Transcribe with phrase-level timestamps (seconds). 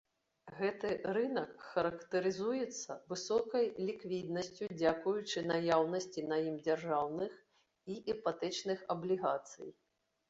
[0.59, 7.39] Гэты рынак характарызуецца высокай ліквіднасцю дзякуючы наяўнасці на ім дзяржаўных
[7.91, 9.69] і іпатэчных аблігацый.